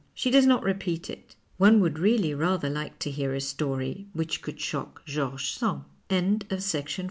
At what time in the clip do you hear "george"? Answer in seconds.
5.05-5.51